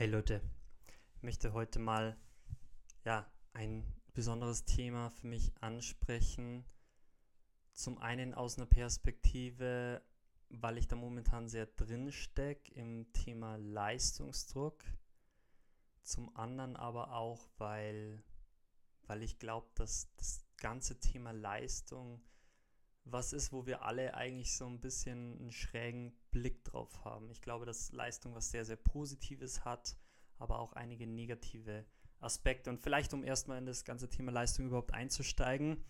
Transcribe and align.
Hey 0.00 0.08
Leute, 0.08 0.40
ich 1.14 1.22
möchte 1.22 1.52
heute 1.52 1.78
mal 1.78 2.16
ja, 3.04 3.30
ein 3.52 3.84
besonderes 4.14 4.64
Thema 4.64 5.10
für 5.10 5.26
mich 5.26 5.52
ansprechen. 5.60 6.64
Zum 7.74 7.98
einen 7.98 8.32
aus 8.32 8.56
einer 8.56 8.64
Perspektive, 8.64 10.00
weil 10.48 10.78
ich 10.78 10.88
da 10.88 10.96
momentan 10.96 11.50
sehr 11.50 11.66
drin 11.66 12.12
stecke 12.12 12.72
im 12.72 13.12
Thema 13.12 13.56
Leistungsdruck. 13.56 14.82
Zum 16.02 16.34
anderen 16.34 16.76
aber 16.76 17.12
auch, 17.12 17.50
weil, 17.58 18.24
weil 19.02 19.22
ich 19.22 19.38
glaube, 19.38 19.68
dass 19.74 20.08
das 20.16 20.46
ganze 20.56 20.98
Thema 20.98 21.32
Leistung 21.32 22.22
was 23.04 23.32
ist, 23.32 23.52
wo 23.52 23.66
wir 23.66 23.82
alle 23.82 24.14
eigentlich 24.14 24.56
so 24.56 24.66
ein 24.66 24.80
bisschen 24.80 25.38
einen 25.38 25.52
schrägen 25.52 26.12
Blick 26.30 26.64
drauf 26.64 27.04
haben. 27.04 27.30
Ich 27.30 27.40
glaube, 27.40 27.66
dass 27.66 27.92
Leistung 27.92 28.34
was 28.34 28.50
sehr, 28.50 28.64
sehr 28.64 28.76
Positives 28.76 29.64
hat, 29.64 29.96
aber 30.38 30.58
auch 30.58 30.72
einige 30.74 31.06
negative 31.06 31.84
Aspekte. 32.20 32.70
Und 32.70 32.80
vielleicht, 32.80 33.12
um 33.14 33.24
erstmal 33.24 33.58
in 33.58 33.66
das 33.66 33.84
ganze 33.84 34.08
Thema 34.08 34.32
Leistung 34.32 34.66
überhaupt 34.66 34.94
einzusteigen 34.94 35.84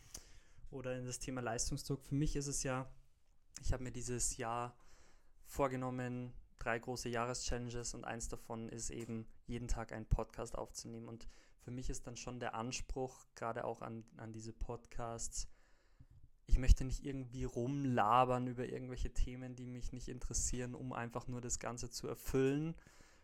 oder 0.71 0.97
in 0.97 1.05
das 1.05 1.19
Thema 1.19 1.41
Leistungsdruck, 1.41 2.03
für 2.03 2.15
mich 2.15 2.37
ist 2.37 2.47
es 2.47 2.63
ja, 2.63 2.91
ich 3.61 3.73
habe 3.73 3.83
mir 3.83 3.93
dieses 3.93 4.37
Jahr 4.37 4.77
vorgenommen, 5.45 6.33
drei 6.59 6.79
große 6.79 7.09
Jahreschallenges 7.09 7.95
und 7.95 8.05
eins 8.05 8.29
davon 8.29 8.69
ist 8.69 8.91
eben, 8.91 9.27
jeden 9.47 9.67
Tag 9.67 9.93
einen 9.93 10.07
Podcast 10.07 10.57
aufzunehmen. 10.57 11.09
Und 11.09 11.29
für 11.59 11.71
mich 11.71 11.91
ist 11.91 12.07
dann 12.07 12.17
schon 12.17 12.39
der 12.39 12.55
Anspruch, 12.55 13.27
gerade 13.35 13.65
auch 13.65 13.83
an, 13.83 14.05
an 14.17 14.33
diese 14.33 14.53
Podcasts, 14.53 15.49
ich 16.51 16.59
möchte 16.59 16.85
nicht 16.85 17.07
irgendwie 17.07 17.45
rumlabern 17.45 18.49
über 18.49 18.69
irgendwelche 18.69 19.15
Themen, 19.15 19.55
die 19.55 19.67
mich 19.67 19.93
nicht 19.93 20.09
interessieren, 20.09 20.75
um 20.75 20.93
einfach 20.93 21.29
nur 21.29 21.41
das 21.41 21.61
Ganze 21.61 21.91
zu 21.91 22.09
erfüllen, 22.09 22.75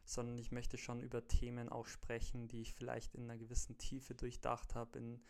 sondern 0.04 0.38
ich 0.38 0.52
möchte 0.52 0.78
schon 0.78 1.00
über 1.00 1.26
Themen 1.26 1.68
auch 1.68 1.86
sprechen, 1.86 2.46
die 2.46 2.60
ich 2.60 2.72
vielleicht 2.72 3.16
in 3.16 3.24
einer 3.24 3.36
gewissen 3.36 3.78
Tiefe 3.78 4.14
durchdacht 4.14 4.76
habe, 4.76 4.98
in 4.98 5.20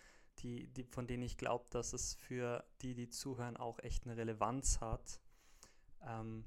die, 0.40 0.66
die, 0.66 0.84
von 0.84 1.06
denen 1.06 1.22
ich 1.22 1.38
glaube, 1.38 1.64
dass 1.70 1.94
es 1.94 2.14
für 2.14 2.64
die, 2.82 2.94
die 2.94 3.08
zuhören, 3.08 3.56
auch 3.56 3.78
echt 3.78 4.04
eine 4.04 4.18
Relevanz 4.18 4.80
hat. 4.80 5.18
Ähm, 6.02 6.44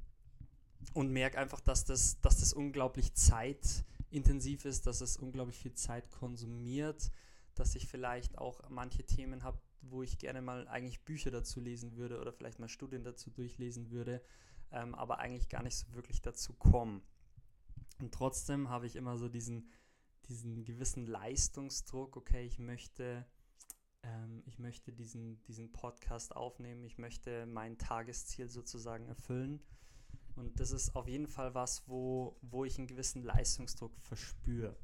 und 0.93 1.11
merke 1.11 1.39
einfach, 1.39 1.61
dass 1.61 1.83
das, 1.83 2.21
dass 2.21 2.39
das 2.39 2.53
unglaublich 2.53 3.15
zeitintensiv 3.15 4.65
ist, 4.65 4.85
dass 4.85 5.01
es 5.01 5.17
unglaublich 5.17 5.57
viel 5.57 5.73
Zeit 5.73 6.11
konsumiert, 6.11 7.11
dass 7.55 7.73
ich 7.73 7.87
vielleicht 7.87 8.37
auch 8.37 8.61
manche 8.69 9.03
Themen 9.03 9.43
habe, 9.43 9.59
wo 9.81 10.03
ich 10.03 10.17
gerne 10.17 10.41
mal 10.41 10.67
eigentlich 10.67 11.03
Bücher 11.03 11.31
dazu 11.31 11.59
lesen 11.59 11.95
würde 11.95 12.19
oder 12.19 12.33
vielleicht 12.33 12.59
mal 12.59 12.69
Studien 12.69 13.03
dazu 13.03 13.29
durchlesen 13.29 13.91
würde, 13.91 14.21
ähm, 14.71 14.95
aber 14.95 15.19
eigentlich 15.19 15.49
gar 15.49 15.63
nicht 15.63 15.75
so 15.75 15.93
wirklich 15.93 16.21
dazu 16.21 16.53
komme. 16.53 17.01
Und 17.99 18.13
trotzdem 18.13 18.69
habe 18.69 18.87
ich 18.87 18.95
immer 18.95 19.17
so 19.17 19.29
diesen, 19.29 19.69
diesen 20.27 20.63
gewissen 20.63 21.05
Leistungsdruck, 21.05 22.15
okay, 22.17 22.45
ich 22.45 22.59
möchte, 22.59 23.25
ähm, 24.03 24.43
ich 24.45 24.59
möchte 24.59 24.93
diesen, 24.93 25.41
diesen 25.43 25.71
Podcast 25.71 26.35
aufnehmen, 26.35 26.83
ich 26.83 26.97
möchte 26.97 27.45
mein 27.45 27.77
Tagesziel 27.77 28.49
sozusagen 28.49 29.05
erfüllen. 29.07 29.61
Und 30.35 30.59
das 30.59 30.71
ist 30.71 30.95
auf 30.95 31.07
jeden 31.07 31.27
Fall 31.27 31.53
was, 31.53 31.87
wo, 31.87 32.37
wo 32.41 32.63
ich 32.63 32.77
einen 32.77 32.87
gewissen 32.87 33.23
Leistungsdruck 33.23 33.93
verspüre. 33.99 34.77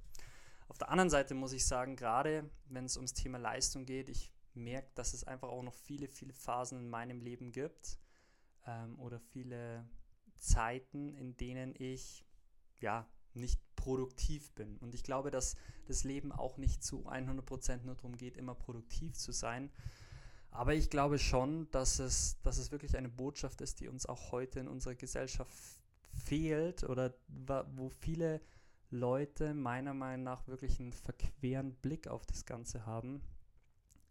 Auf 0.68 0.78
der 0.78 0.90
anderen 0.90 1.10
Seite 1.10 1.34
muss 1.34 1.54
ich 1.54 1.66
sagen, 1.66 1.96
gerade 1.96 2.50
wenn 2.68 2.86
es 2.86 2.98
ums 2.98 3.14
Thema 3.14 3.38
Leistung 3.38 3.86
geht, 3.86 4.10
ich 4.10 4.34
merke, 4.56 4.90
dass 4.96 5.14
es 5.14 5.24
einfach 5.24 5.50
auch 5.50 5.64
noch 5.64 5.74
viele, 5.74 6.08
viele 6.08 6.34
Phasen 6.34 6.80
in 6.80 6.90
meinem 6.90 7.22
Leben 7.22 7.52
gibt 7.52 8.00
ähm, 8.66 9.00
oder 9.00 9.20
viele 9.20 9.88
Zeiten, 10.38 11.14
in 11.16 11.38
denen 11.38 11.74
ich 11.78 12.26
ja 12.80 13.08
nicht 13.34 13.60
produktiv 13.76 14.52
bin. 14.52 14.78
Und 14.78 14.96
ich 14.96 15.04
glaube, 15.04 15.32
dass 15.32 15.56
das 15.88 16.04
Leben 16.04 16.32
auch 16.32 16.58
nicht 16.58 16.84
zu 16.84 17.08
100% 17.08 17.84
nur 17.84 17.96
darum 17.96 18.16
geht, 18.16 18.38
immer 18.38 18.56
produktiv 18.56 19.14
zu 19.14 19.32
sein. 19.32 19.72
Aber 20.52 20.74
ich 20.74 20.90
glaube 20.90 21.20
schon, 21.20 21.70
dass 21.72 22.00
es, 22.00 22.40
dass 22.44 22.58
es 22.58 22.72
wirklich 22.72 22.96
eine 22.98 23.10
Botschaft 23.10 23.60
ist, 23.62 23.82
die 23.82 23.90
uns 23.90 24.06
auch 24.06 24.32
heute 24.32 24.62
in 24.62 24.70
unserer 24.70 24.96
Gesellschaft 24.96 25.54
fehlt 26.14 26.84
oder 26.86 27.14
wo 27.76 27.90
viele 27.90 28.42
Leute 28.90 29.54
meiner 29.54 29.94
Meinung 29.94 30.24
nach 30.24 30.48
wirklich 30.48 30.80
einen 30.80 30.94
verqueren 30.94 31.74
Blick 31.76 32.08
auf 32.08 32.26
das 32.26 32.46
Ganze 32.46 32.86
haben 32.86 33.22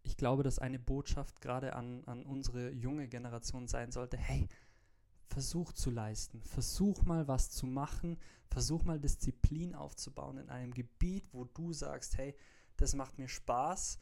ich 0.05 0.17
glaube, 0.17 0.43
dass 0.43 0.59
eine 0.59 0.79
Botschaft 0.79 1.41
gerade 1.41 1.75
an, 1.75 2.05
an 2.05 2.25
unsere 2.25 2.71
junge 2.71 3.09
Generation 3.09 3.67
sein 3.67 3.91
sollte, 3.91 4.17
hey, 4.17 4.49
versuch 5.29 5.73
zu 5.73 5.91
leisten, 5.91 6.43
versuch 6.43 7.03
mal 7.03 7.27
was 7.27 7.51
zu 7.51 7.67
machen, 7.67 8.19
versuch 8.49 8.85
mal 8.85 9.01
Disziplin 9.01 9.75
aufzubauen 9.75 10.39
in 10.39 10.51
einem 10.51 10.73
Gebiet, 10.73 11.27
wo 11.33 11.45
du 11.45 11.73
sagst, 11.73 12.19
hey, 12.19 12.35
das 12.77 12.95
macht 12.95 13.19
mir 13.19 13.29
Spaß. 13.29 13.99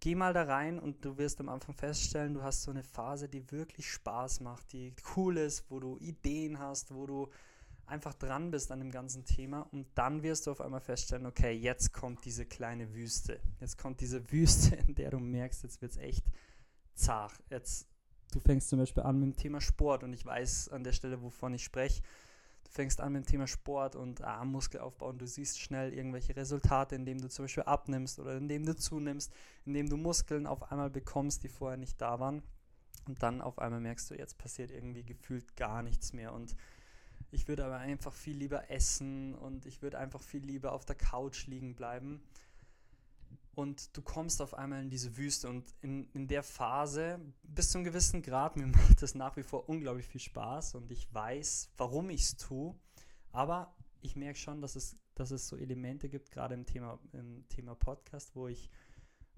Geh 0.00 0.14
mal 0.14 0.32
da 0.32 0.42
rein 0.44 0.78
und 0.78 1.04
du 1.04 1.16
wirst 1.16 1.40
am 1.40 1.48
Anfang 1.48 1.74
feststellen, 1.74 2.34
du 2.34 2.42
hast 2.42 2.62
so 2.62 2.70
eine 2.70 2.82
Phase, 2.82 3.28
die 3.28 3.50
wirklich 3.50 3.90
Spaß 3.90 4.40
macht, 4.40 4.72
die 4.72 4.94
cool 5.16 5.36
ist, 5.38 5.70
wo 5.70 5.80
du 5.80 5.96
Ideen 5.98 6.58
hast, 6.58 6.92
wo 6.92 7.06
du 7.06 7.28
einfach 7.86 8.14
dran 8.14 8.50
bist 8.50 8.70
an 8.70 8.78
dem 8.78 8.90
ganzen 8.90 9.24
Thema 9.24 9.62
und 9.72 9.86
dann 9.94 10.22
wirst 10.22 10.46
du 10.46 10.50
auf 10.50 10.60
einmal 10.60 10.80
feststellen, 10.80 11.26
okay, 11.26 11.52
jetzt 11.52 11.92
kommt 11.92 12.24
diese 12.24 12.46
kleine 12.46 12.94
Wüste. 12.94 13.40
Jetzt 13.60 13.78
kommt 13.78 14.00
diese 14.00 14.30
Wüste, 14.32 14.76
in 14.76 14.94
der 14.94 15.10
du 15.10 15.18
merkst, 15.18 15.62
jetzt 15.62 15.82
wird 15.82 15.92
es 15.92 15.98
echt 15.98 16.24
zart. 16.94 17.32
Jetzt, 17.50 17.86
du 18.32 18.40
fängst 18.40 18.68
zum 18.68 18.78
Beispiel 18.78 19.02
an 19.02 19.18
mit 19.18 19.34
dem 19.34 19.36
Thema 19.36 19.60
Sport 19.60 20.04
und 20.04 20.12
ich 20.12 20.24
weiß 20.24 20.70
an 20.70 20.84
der 20.84 20.92
Stelle, 20.92 21.22
wovon 21.22 21.54
ich 21.54 21.64
spreche. 21.64 22.02
Du 22.64 22.70
fängst 22.70 23.00
an 23.00 23.12
mit 23.12 23.24
dem 23.24 23.30
Thema 23.30 23.46
Sport 23.46 23.96
und 23.96 24.22
ah, 24.22 24.44
Muskelaufbau 24.44 25.08
und 25.08 25.20
du 25.20 25.26
siehst 25.26 25.60
schnell 25.60 25.92
irgendwelche 25.92 26.34
Resultate, 26.36 26.94
indem 26.94 27.20
du 27.20 27.28
zum 27.28 27.44
Beispiel 27.44 27.64
abnimmst 27.64 28.18
oder 28.18 28.36
indem 28.36 28.64
du 28.64 28.74
zunimmst, 28.74 29.32
indem 29.66 29.88
du 29.88 29.96
Muskeln 29.96 30.46
auf 30.46 30.70
einmal 30.70 30.90
bekommst, 30.90 31.42
die 31.42 31.48
vorher 31.48 31.76
nicht 31.76 32.00
da 32.00 32.20
waren. 32.20 32.42
Und 33.06 33.22
dann 33.22 33.40
auf 33.40 33.58
einmal 33.58 33.80
merkst 33.80 34.10
du, 34.10 34.14
jetzt 34.14 34.38
passiert 34.38 34.70
irgendwie 34.70 35.04
gefühlt 35.04 35.56
gar 35.56 35.82
nichts 35.82 36.12
mehr. 36.12 36.32
Und 36.32 36.54
ich 37.32 37.48
würde 37.48 37.64
aber 37.64 37.78
einfach 37.78 38.12
viel 38.12 38.36
lieber 38.36 38.70
essen 38.70 39.34
und 39.34 39.64
ich 39.64 39.80
würde 39.80 39.98
einfach 39.98 40.20
viel 40.20 40.44
lieber 40.44 40.72
auf 40.72 40.84
der 40.84 40.96
Couch 40.96 41.46
liegen 41.46 41.74
bleiben. 41.74 42.22
Und 43.54 43.96
du 43.96 44.02
kommst 44.02 44.42
auf 44.42 44.54
einmal 44.54 44.82
in 44.82 44.90
diese 44.90 45.16
Wüste 45.16 45.48
und 45.48 45.74
in, 45.80 46.10
in 46.12 46.28
der 46.28 46.42
Phase, 46.42 47.20
bis 47.42 47.70
zu 47.70 47.78
einem 47.78 47.86
gewissen 47.86 48.22
Grad, 48.22 48.56
mir 48.56 48.66
macht 48.68 49.00
das 49.00 49.14
nach 49.14 49.36
wie 49.36 49.42
vor 49.42 49.68
unglaublich 49.68 50.06
viel 50.06 50.20
Spaß 50.20 50.74
und 50.74 50.90
ich 50.92 51.12
weiß, 51.12 51.70
warum 51.78 52.10
ich 52.10 52.20
es 52.20 52.36
tue. 52.36 52.74
Aber 53.30 53.74
ich 54.02 54.14
merke 54.14 54.38
schon, 54.38 54.60
dass 54.60 54.76
es, 54.76 54.96
dass 55.14 55.30
es 55.30 55.48
so 55.48 55.56
Elemente 55.56 56.10
gibt, 56.10 56.30
gerade 56.32 56.54
im 56.54 56.66
Thema, 56.66 56.98
im 57.12 57.48
Thema 57.48 57.74
Podcast, 57.74 58.36
wo 58.36 58.46
ich, 58.46 58.70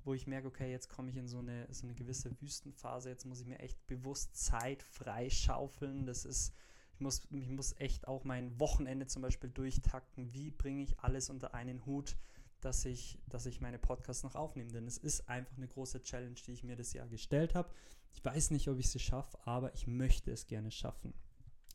wo 0.03 0.15
ich 0.15 0.27
merke, 0.27 0.49
okay, 0.49 0.71
jetzt 0.71 0.89
komme 0.89 1.11
ich 1.11 1.17
in 1.17 1.29
so 1.29 1.39
eine, 1.39 1.73
so 1.73 1.87
eine 1.87 1.95
gewisse 1.95 2.31
Wüstenphase, 2.41 3.09
jetzt 3.09 3.25
muss 3.25 3.41
ich 3.41 3.47
mir 3.47 3.61
echt 3.61 3.87
bewusst 3.87 4.37
Zeit 4.37 4.83
freischaufeln. 4.83 6.07
Das 6.07 6.25
ist 6.25 6.53
ich 6.95 7.01
muss, 7.01 7.27
ich 7.31 7.49
muss 7.49 7.75
echt 7.81 8.07
auch 8.07 8.23
mein 8.23 8.59
Wochenende 8.61 9.07
zum 9.09 9.23
Beispiel 9.23 9.51
durchtakten. 9.51 10.33
Wie 10.33 10.51
bringe 10.51 10.85
ich 10.85 10.99
alles 11.01 11.29
unter 11.29 11.53
einen 11.53 11.85
Hut, 11.87 12.17
dass 12.61 12.85
ich, 12.85 13.19
dass 13.29 13.47
ich 13.47 13.61
meine 13.61 13.81
Podcasts 13.81 14.23
noch 14.23 14.37
aufnehme? 14.37 14.71
Denn 14.71 14.87
es 14.87 14.97
ist 14.97 15.29
einfach 15.29 15.57
eine 15.57 15.67
große 15.67 16.03
Challenge, 16.03 16.37
die 16.47 16.53
ich 16.53 16.63
mir 16.63 16.77
das 16.77 16.93
Jahr 16.93 17.09
gestellt 17.09 17.57
habe. 17.57 17.69
Ich 18.13 18.25
weiß 18.25 18.53
nicht, 18.53 18.69
ob 18.69 18.79
ich 18.79 18.91
sie 18.91 19.01
schaffe, 19.01 19.37
aber 19.45 19.75
ich 19.75 19.89
möchte 19.89 20.31
es 20.31 20.47
gerne 20.47 20.71
schaffen. 20.71 21.15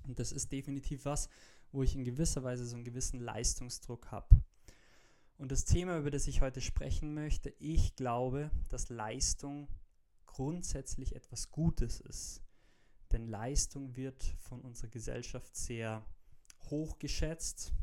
Und 0.07 0.19
das 0.19 0.31
ist 0.31 0.53
definitiv 0.53 1.03
was, 1.03 1.27
wo 1.73 1.83
ich 1.83 1.95
in 1.95 2.05
gewisser 2.05 2.43
Weise 2.43 2.65
so 2.65 2.77
einen 2.77 2.85
gewissen 2.85 3.19
Leistungsdruck 3.19 4.11
habe. 4.11 4.41
Und 5.37 5.51
das 5.51 5.65
Thema, 5.65 5.97
über 5.97 6.11
das 6.11 6.27
ich 6.27 6.39
heute 6.39 6.61
sprechen 6.61 7.13
möchte, 7.13 7.53
ich 7.59 7.97
glaube, 7.97 8.51
dass 8.69 8.89
Leistung 8.89 9.67
grundsätzlich 10.25 11.13
etwas 11.15 11.51
Gutes 11.51 11.99
ist. 11.99 12.41
Denn 13.11 13.27
Leistung 13.27 13.95
wird 13.95 14.23
von 14.39 14.61
unserer 14.61 14.89
Gesellschaft 14.89 15.55
sehr 15.55 16.05
hoch 16.69 16.99
geschätzt. 16.99 17.73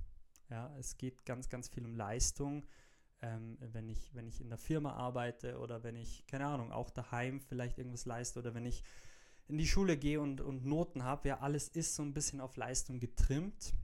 Ja, 0.51 0.75
es 0.79 0.97
geht 0.97 1.25
ganz, 1.25 1.49
ganz 1.49 1.69
viel 1.69 1.85
um 1.85 1.97
Leistung. 1.97 2.67
Ähm, 3.23 3.57
wenn, 3.61 3.89
ich, 3.89 4.15
wenn 4.15 4.29
ich 4.29 4.41
in 4.41 4.51
der 4.51 4.59
Firma 4.59 4.93
arbeite 4.93 5.59
oder 5.59 5.83
wenn 5.83 5.97
ich, 5.97 6.27
keine 6.27 6.47
Ahnung, 6.47 6.71
auch 6.71 6.91
daheim 6.91 7.41
vielleicht 7.41 7.79
irgendwas 7.79 8.05
leiste 8.05 8.39
oder 8.39 8.55
wenn 8.55 8.67
ich 8.67 8.85
in 9.49 9.59
die 9.59 9.67
Schule 9.67 9.97
gehe 9.97 10.21
und, 10.21 10.41
und 10.41 10.65
Noten 10.67 11.03
habe, 11.03 11.29
ja, 11.29 11.41
alles 11.41 11.69
ist 11.69 11.95
so 11.95 12.03
ein 12.03 12.13
bisschen 12.13 12.41
auf 12.41 12.57
Leistung 12.57 13.01
getrimmt. 13.01 13.75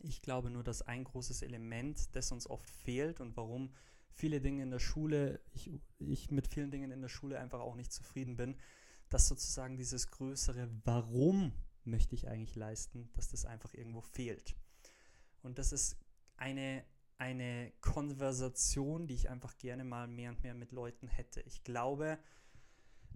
Ich 0.00 0.20
glaube 0.20 0.50
nur, 0.50 0.64
dass 0.64 0.82
ein 0.82 1.04
großes 1.04 1.42
Element, 1.42 2.14
das 2.16 2.32
uns 2.32 2.48
oft 2.48 2.68
fehlt 2.68 3.20
und 3.20 3.36
warum 3.36 3.72
viele 4.10 4.40
Dinge 4.40 4.62
in 4.62 4.70
der 4.70 4.78
Schule, 4.78 5.40
ich, 5.52 5.70
ich 5.98 6.30
mit 6.30 6.48
vielen 6.48 6.70
Dingen 6.70 6.90
in 6.90 7.02
der 7.02 7.08
Schule 7.08 7.38
einfach 7.38 7.60
auch 7.60 7.76
nicht 7.76 7.92
zufrieden 7.92 8.36
bin, 8.36 8.56
dass 9.08 9.28
sozusagen 9.28 9.76
dieses 9.76 10.10
größere 10.10 10.68
Warum 10.84 11.52
möchte 11.84 12.14
ich 12.14 12.28
eigentlich 12.28 12.56
leisten, 12.56 13.08
dass 13.14 13.28
das 13.28 13.44
einfach 13.44 13.72
irgendwo 13.74 14.00
fehlt. 14.00 14.56
Und 15.42 15.58
das 15.58 15.72
ist 15.72 15.96
eine, 16.36 16.84
eine 17.18 17.72
Konversation, 17.80 19.06
die 19.06 19.14
ich 19.14 19.30
einfach 19.30 19.56
gerne 19.58 19.84
mal 19.84 20.08
mehr 20.08 20.30
und 20.30 20.42
mehr 20.42 20.54
mit 20.54 20.72
Leuten 20.72 21.06
hätte. 21.06 21.40
Ich 21.42 21.62
glaube, 21.62 22.18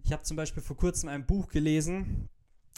ich 0.03 0.13
habe 0.13 0.23
zum 0.23 0.37
Beispiel 0.37 0.63
vor 0.63 0.77
kurzem 0.77 1.09
ein 1.09 1.25
Buch 1.25 1.49
gelesen, 1.49 2.29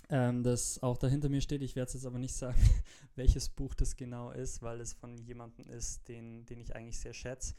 ähm, 0.10 0.44
das 0.44 0.82
auch 0.82 0.98
da 0.98 1.08
hinter 1.08 1.30
mir 1.30 1.42
steht. 1.42 1.62
Ich 1.62 1.76
werde 1.76 1.88
es 1.88 1.94
jetzt 1.94 2.06
aber 2.06 2.20
nicht 2.20 2.36
sagen, 2.36 2.58
welches 3.16 3.50
Buch 3.50 3.74
das 3.76 3.96
genau 3.96 4.32
ist, 4.32 4.62
weil 4.62 4.82
es 4.82 4.94
von 4.94 5.18
jemandem 5.18 5.70
ist, 5.70 6.08
den, 6.08 6.46
den 6.46 6.60
ich 6.60 6.76
eigentlich 6.76 7.00
sehr 7.00 7.14
schätze. 7.14 7.54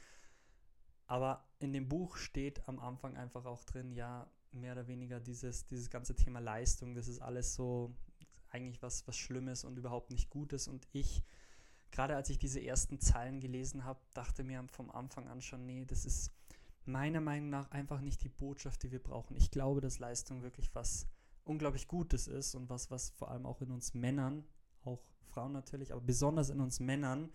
Aber 1.06 1.46
in 1.58 1.72
dem 1.72 1.88
Buch 1.88 2.16
steht 2.16 2.66
am 2.68 2.78
Anfang 2.78 3.16
einfach 3.16 3.44
auch 3.44 3.64
drin, 3.64 3.92
ja, 3.92 4.30
mehr 4.54 4.72
oder 4.72 4.86
weniger 4.86 5.20
dieses, 5.20 5.66
dieses 5.66 5.90
ganze 5.90 6.14
Thema 6.14 6.40
Leistung, 6.40 6.94
das 6.94 7.08
ist 7.08 7.20
alles 7.20 7.54
so 7.54 7.94
eigentlich 8.50 8.82
was, 8.82 9.06
was 9.06 9.16
Schlimmes 9.16 9.64
und 9.64 9.78
überhaupt 9.78 10.10
nicht 10.10 10.30
Gutes. 10.30 10.68
Und 10.68 10.86
ich, 10.92 11.22
gerade 11.90 12.16
als 12.16 12.30
ich 12.30 12.38
diese 12.38 12.62
ersten 12.62 13.00
Zeilen 13.00 13.40
gelesen 13.40 13.84
habe, 13.84 14.00
dachte 14.14 14.44
mir 14.44 14.64
vom 14.68 14.90
Anfang 14.90 15.28
an 15.28 15.42
schon, 15.42 15.66
nee, 15.66 15.84
das 15.84 16.04
ist 16.04 16.30
meiner 16.84 17.20
Meinung 17.20 17.50
nach 17.50 17.70
einfach 17.70 18.00
nicht 18.00 18.22
die 18.22 18.28
Botschaft, 18.28 18.82
die 18.82 18.92
wir 18.92 19.02
brauchen. 19.02 19.36
Ich 19.36 19.50
glaube, 19.50 19.80
dass 19.80 19.98
Leistung 19.98 20.42
wirklich 20.42 20.74
was 20.74 21.08
unglaublich 21.44 21.88
Gutes 21.88 22.26
ist 22.28 22.54
und 22.54 22.70
was, 22.70 22.90
was 22.90 23.10
vor 23.10 23.30
allem 23.30 23.46
auch 23.46 23.60
in 23.60 23.70
uns 23.70 23.94
Männern, 23.94 24.44
auch 24.82 25.02
Frauen 25.22 25.52
natürlich, 25.52 25.92
aber 25.92 26.00
besonders 26.00 26.50
in 26.50 26.60
uns 26.60 26.80
Männern 26.80 27.32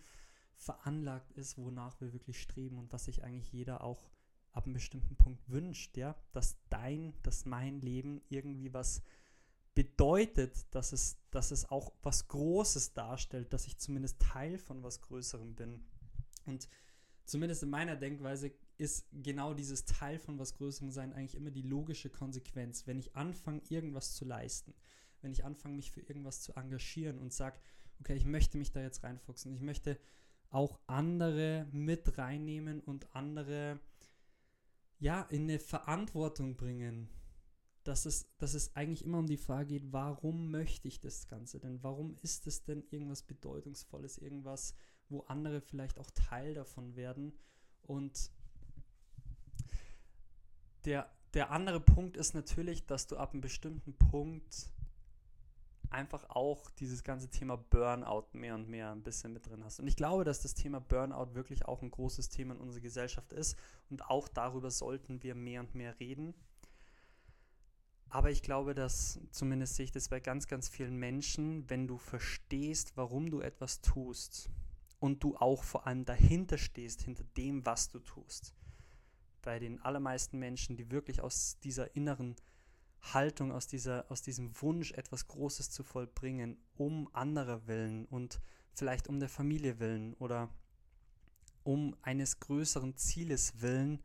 veranlagt 0.56 1.32
ist, 1.32 1.58
wonach 1.58 2.00
wir 2.00 2.12
wirklich 2.12 2.40
streben 2.40 2.78
und 2.78 2.92
was 2.92 3.04
sich 3.04 3.24
eigentlich 3.24 3.50
jeder 3.52 3.82
auch 3.82 4.10
ab 4.52 4.64
einem 4.64 4.74
bestimmten 4.74 5.16
Punkt 5.16 5.48
wünscht, 5.48 5.96
ja, 5.96 6.16
dass 6.32 6.56
dein, 6.68 7.14
dass 7.22 7.44
mein 7.44 7.80
Leben 7.80 8.20
irgendwie 8.28 8.72
was 8.72 9.02
bedeutet, 9.74 10.66
dass 10.74 10.92
es, 10.92 11.18
dass 11.30 11.50
es 11.52 11.70
auch 11.70 11.92
was 12.02 12.28
Großes 12.28 12.92
darstellt, 12.92 13.52
dass 13.52 13.66
ich 13.66 13.78
zumindest 13.78 14.20
Teil 14.20 14.58
von 14.58 14.82
was 14.82 15.00
Größerem 15.00 15.54
bin. 15.54 15.80
Und 16.46 16.68
zumindest 17.24 17.62
in 17.62 17.70
meiner 17.70 17.96
Denkweise 17.96 18.52
ist 18.78 19.06
genau 19.12 19.54
dieses 19.54 19.84
Teil 19.84 20.18
von 20.18 20.38
was 20.38 20.54
Größerem 20.54 20.90
sein 20.90 21.12
eigentlich 21.12 21.36
immer 21.36 21.50
die 21.50 21.62
logische 21.62 22.10
Konsequenz. 22.10 22.86
Wenn 22.86 22.98
ich 22.98 23.14
anfange, 23.14 23.62
irgendwas 23.68 24.14
zu 24.14 24.24
leisten, 24.24 24.74
wenn 25.20 25.32
ich 25.32 25.44
anfange, 25.44 25.76
mich 25.76 25.92
für 25.92 26.00
irgendwas 26.00 26.40
zu 26.40 26.54
engagieren 26.54 27.18
und 27.18 27.32
sage, 27.32 27.58
okay, 28.00 28.16
ich 28.16 28.24
möchte 28.24 28.58
mich 28.58 28.72
da 28.72 28.80
jetzt 28.80 29.04
reinfuchsen, 29.04 29.54
ich 29.54 29.60
möchte 29.60 29.98
auch 30.50 30.80
andere 30.86 31.68
mit 31.72 32.18
reinnehmen 32.18 32.80
und 32.80 33.14
andere 33.14 33.78
ja 35.00 35.22
in 35.22 35.44
eine 35.44 35.58
Verantwortung 35.58 36.56
bringen, 36.56 37.08
dass 37.82 38.04
es, 38.04 38.28
dass 38.36 38.54
es 38.54 38.76
eigentlich 38.76 39.04
immer 39.04 39.18
um 39.18 39.26
die 39.26 39.38
Frage 39.38 39.80
geht, 39.80 39.92
warum 39.92 40.50
möchte 40.50 40.86
ich 40.86 41.00
das 41.00 41.26
Ganze 41.26 41.58
denn? 41.58 41.82
Warum 41.82 42.14
ist 42.22 42.46
es 42.46 42.62
denn 42.62 42.84
irgendwas 42.90 43.22
Bedeutungsvolles, 43.22 44.18
irgendwas, 44.18 44.74
wo 45.08 45.20
andere 45.22 45.60
vielleicht 45.60 45.98
auch 45.98 46.10
Teil 46.10 46.54
davon 46.54 46.94
werden? 46.94 47.32
Und 47.82 48.30
der, 50.84 51.10
der 51.32 51.50
andere 51.50 51.80
Punkt 51.80 52.16
ist 52.16 52.34
natürlich, 52.34 52.86
dass 52.86 53.06
du 53.06 53.16
ab 53.16 53.32
einem 53.32 53.40
bestimmten 53.40 53.94
Punkt 53.94 54.70
einfach 55.90 56.28
auch 56.30 56.70
dieses 56.70 57.02
ganze 57.02 57.28
Thema 57.28 57.56
Burnout 57.56 58.28
mehr 58.32 58.54
und 58.54 58.68
mehr 58.68 58.92
ein 58.92 59.02
bisschen 59.02 59.32
mit 59.32 59.46
drin 59.46 59.64
hast. 59.64 59.80
Und 59.80 59.86
ich 59.86 59.96
glaube, 59.96 60.24
dass 60.24 60.40
das 60.40 60.54
Thema 60.54 60.80
Burnout 60.80 61.34
wirklich 61.34 61.66
auch 61.66 61.82
ein 61.82 61.90
großes 61.90 62.28
Thema 62.28 62.54
in 62.54 62.60
unserer 62.60 62.82
Gesellschaft 62.82 63.32
ist 63.32 63.56
und 63.90 64.08
auch 64.08 64.28
darüber 64.28 64.70
sollten 64.70 65.22
wir 65.22 65.34
mehr 65.34 65.60
und 65.60 65.74
mehr 65.74 65.98
reden. 65.98 66.34
Aber 68.08 68.30
ich 68.30 68.42
glaube, 68.42 68.74
dass, 68.74 69.20
zumindest 69.30 69.76
sehe 69.76 69.84
ich 69.84 69.92
das 69.92 70.08
bei 70.08 70.18
ganz, 70.18 70.48
ganz 70.48 70.68
vielen 70.68 70.96
Menschen, 70.96 71.68
wenn 71.70 71.86
du 71.86 71.96
verstehst, 71.96 72.96
warum 72.96 73.30
du 73.30 73.40
etwas 73.40 73.80
tust 73.80 74.50
und 74.98 75.22
du 75.22 75.36
auch 75.36 75.62
vor 75.62 75.86
allem 75.86 76.04
dahinter 76.04 76.58
stehst, 76.58 77.02
hinter 77.02 77.24
dem, 77.36 77.64
was 77.64 77.88
du 77.88 78.00
tust. 78.00 78.54
Bei 79.42 79.58
den 79.58 79.80
allermeisten 79.82 80.38
Menschen, 80.38 80.76
die 80.76 80.90
wirklich 80.90 81.20
aus 81.20 81.58
dieser 81.60 81.94
inneren 81.94 82.34
Haltung, 83.02 83.52
aus, 83.52 83.66
dieser, 83.66 84.10
aus 84.10 84.22
diesem 84.22 84.60
Wunsch, 84.60 84.92
etwas 84.92 85.28
Großes 85.28 85.70
zu 85.70 85.82
vollbringen, 85.82 86.58
um 86.76 87.08
anderer 87.14 87.66
willen 87.66 88.04
und 88.06 88.40
vielleicht 88.72 89.08
um 89.08 89.20
der 89.20 89.28
Familie 89.28 89.78
willen 89.78 90.14
oder 90.14 90.50
um 91.62 91.96
eines 92.02 92.40
größeren 92.40 92.96
Zieles 92.96 93.60
willen, 93.60 94.02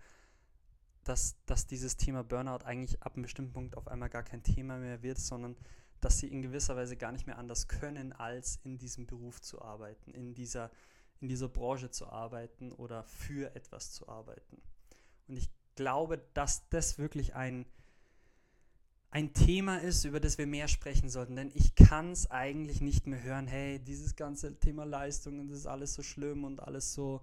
dass, 1.04 1.38
dass 1.46 1.68
dieses 1.68 1.98
Thema 1.98 2.24
Burnout 2.24 2.66
eigentlich 2.66 3.02
ab 3.04 3.14
einem 3.14 3.24
bestimmten 3.24 3.54
Punkt 3.54 3.78
auf 3.78 3.88
einmal 3.88 4.10
gar 4.10 4.24
kein 4.24 4.44
Thema 4.44 4.78
mehr 4.78 5.04
wird, 5.04 5.20
sondern 5.20 5.56
dass 6.02 6.20
sie 6.20 6.28
in 6.28 6.42
gewisser 6.42 6.76
Weise 6.76 6.98
gar 6.98 7.12
nicht 7.12 7.26
mehr 7.26 7.38
anders 7.38 7.68
können, 7.68 8.12
als 8.14 8.60
in 8.64 8.78
diesem 8.78 9.06
Beruf 9.06 9.42
zu 9.42 9.62
arbeiten, 9.62 10.12
in 10.14 10.34
dieser, 10.34 10.72
in 11.20 11.28
dieser 11.28 11.48
Branche 11.48 11.90
zu 11.90 12.08
arbeiten 12.08 12.72
oder 12.72 13.04
für 13.04 13.56
etwas 13.56 13.92
zu 13.92 14.08
arbeiten. 14.08 14.62
Und 15.28 15.38
ich 15.38 15.50
glaube, 15.76 16.18
dass 16.34 16.68
das 16.70 16.98
wirklich 16.98 17.36
ein, 17.36 17.66
ein 19.16 19.34
Thema 19.34 19.78
ist, 19.78 20.04
über 20.04 20.20
das 20.20 20.38
wir 20.38 20.46
mehr 20.46 20.68
sprechen 20.68 21.08
sollten. 21.08 21.38
Denn 21.38 21.50
ich 21.54 21.74
kann 21.76 22.12
es 22.12 22.30
eigentlich 22.30 22.82
nicht 22.82 23.08
mehr 23.08 23.24
hören, 23.24 23.48
hey, 23.48 23.80
dieses 23.80 24.18
ganze 24.18 24.60
Thema 24.60 24.84
Leistung, 24.84 25.48
das 25.48 25.60
ist 25.60 25.68
alles 25.68 25.94
so 25.94 26.04
schlimm 26.04 26.44
und 26.44 26.62
alles 26.62 26.94
so, 26.94 27.22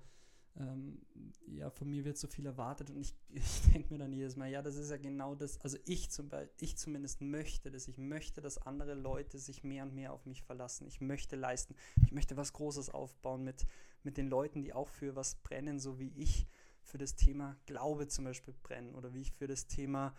ähm, 0.59 1.03
ja, 1.49 1.69
von 1.69 1.91
mir 1.91 2.07
wird 2.07 2.17
so 2.17 2.29
viel 2.29 2.47
erwartet. 2.47 2.89
Und 2.89 2.97
ich, 2.97 3.15
ich 3.35 3.71
denke 3.75 3.93
mir 3.93 3.99
dann 3.99 4.15
jedes 4.15 4.37
Mal, 4.37 4.49
ja, 4.49 4.63
das 4.63 4.77
ist 4.77 4.91
ja 4.91 4.97
genau 4.97 5.35
das, 5.35 5.61
also 5.61 5.77
ich, 5.85 6.11
zum 6.11 6.31
Beispiel, 6.31 6.51
ich 6.61 6.79
zumindest 6.79 7.21
möchte 7.21 7.71
das, 7.71 7.87
ich 7.89 7.99
möchte, 7.99 8.41
dass 8.41 8.57
andere 8.57 8.95
Leute 8.95 9.39
sich 9.39 9.63
mehr 9.63 9.83
und 9.83 9.95
mehr 9.95 10.15
auf 10.15 10.25
mich 10.25 10.43
verlassen, 10.43 10.87
ich 10.87 11.03
möchte 11.03 11.37
leisten, 11.37 11.75
ich 12.03 12.13
möchte 12.13 12.39
was 12.39 12.55
Großes 12.55 12.89
aufbauen 12.89 13.45
mit, 13.45 13.67
mit 14.03 14.17
den 14.17 14.31
Leuten, 14.31 14.63
die 14.63 14.73
auch 14.73 14.89
für 14.89 15.15
was 15.15 15.35
brennen, 15.35 15.79
so 15.79 15.99
wie 15.99 16.15
ich 16.17 16.47
für 16.85 16.97
das 16.97 17.17
Thema 17.17 17.55
Glaube 17.67 18.09
zum 18.09 18.25
Beispiel 18.25 18.55
brennen 18.63 18.95
oder 18.95 19.13
wie 19.13 19.21
ich 19.21 19.33
für 19.33 19.47
das 19.47 19.67
Thema 19.67 20.15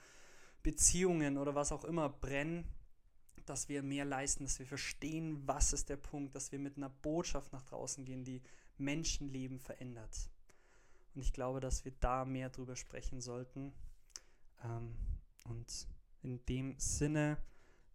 Beziehungen 0.64 1.38
oder 1.38 1.56
was 1.56 1.72
auch 1.72 1.84
immer 1.84 2.10
brennen, 2.10 2.66
dass 3.46 3.68
wir 3.70 3.84
mehr 3.84 4.06
leisten, 4.06 4.46
dass 4.46 4.60
wir 4.60 4.66
verstehen, 4.66 5.46
was 5.46 5.74
ist 5.74 5.90
der 5.90 5.98
Punkt, 5.98 6.36
dass 6.36 6.52
wir 6.52 6.60
mit 6.60 6.78
einer 6.78 6.90
Botschaft 6.90 7.52
nach 7.52 7.64
draußen 7.64 8.06
gehen, 8.06 8.24
die 8.24 8.42
Menschenleben 8.78 9.60
verändert. 9.60 10.30
Und 11.14 11.22
ich 11.22 11.34
glaube, 11.34 11.60
dass 11.60 11.86
wir 11.86 11.92
da 12.00 12.26
mehr 12.26 12.50
drüber 12.50 12.76
sprechen 12.76 13.22
sollten. 13.22 13.74
Ähm, 14.64 14.96
und 15.46 15.88
in 16.22 16.44
dem 16.46 16.80
Sinne 16.80 17.38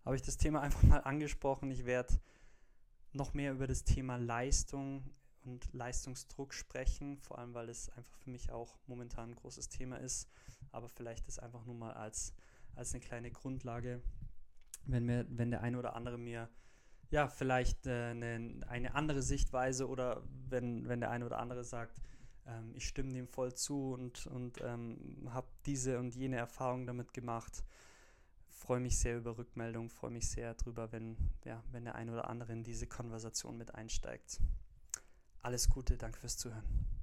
habe 0.04 0.16
ich 0.16 0.22
das 0.22 0.36
Thema 0.36 0.60
einfach 0.62 0.82
mal 0.82 1.00
angesprochen. 1.00 1.70
Ich 1.70 1.86
werde 1.86 2.20
noch 3.12 3.34
mehr 3.34 3.52
über 3.52 3.66
das 3.66 3.84
Thema 3.84 4.16
Leistung 4.16 5.10
und 5.42 5.72
Leistungsdruck 5.72 6.52
sprechen, 6.52 7.18
vor 7.18 7.38
allem 7.38 7.54
weil 7.54 7.68
es 7.70 7.88
einfach 7.90 8.16
für 8.18 8.30
mich 8.30 8.50
auch 8.52 8.78
momentan 8.86 9.30
ein 9.30 9.36
großes 9.36 9.68
Thema 9.68 9.96
ist. 9.96 10.28
Aber 10.70 10.88
vielleicht 10.88 11.26
ist 11.26 11.42
einfach 11.42 11.64
nur 11.64 11.74
mal 11.74 11.94
als, 11.94 12.34
als 12.78 12.94
eine 12.94 13.02
kleine 13.02 13.30
Grundlage, 13.30 14.00
wenn, 14.86 15.04
mir, 15.04 15.26
wenn 15.28 15.50
der 15.50 15.62
eine 15.62 15.78
oder 15.78 15.94
andere 15.94 16.16
mir 16.16 16.48
ja, 17.10 17.28
vielleicht 17.28 17.86
äh, 17.86 18.10
eine, 18.10 18.60
eine 18.66 18.94
andere 18.94 19.22
Sichtweise 19.22 19.88
oder 19.88 20.22
wenn, 20.48 20.88
wenn 20.88 21.00
der 21.00 21.10
eine 21.10 21.24
oder 21.26 21.38
andere 21.38 21.64
sagt, 21.64 22.00
ähm, 22.46 22.72
ich 22.74 22.86
stimme 22.86 23.12
dem 23.12 23.28
voll 23.28 23.54
zu 23.54 23.92
und, 23.92 24.26
und 24.26 24.60
ähm, 24.62 25.28
habe 25.30 25.48
diese 25.66 25.98
und 25.98 26.14
jene 26.14 26.36
Erfahrung 26.36 26.86
damit 26.86 27.12
gemacht. 27.14 27.64
Freue 28.50 28.80
mich 28.80 28.98
sehr 28.98 29.16
über 29.16 29.38
Rückmeldungen, 29.38 29.88
freue 29.88 30.10
mich 30.10 30.28
sehr 30.28 30.54
darüber, 30.54 30.92
wenn, 30.92 31.16
ja, 31.44 31.62
wenn 31.70 31.84
der 31.84 31.94
eine 31.94 32.12
oder 32.12 32.28
andere 32.28 32.52
in 32.52 32.64
diese 32.64 32.86
Konversation 32.86 33.56
mit 33.56 33.74
einsteigt. 33.74 34.40
Alles 35.40 35.70
Gute, 35.70 35.96
danke 35.96 36.18
fürs 36.18 36.36
Zuhören. 36.36 36.97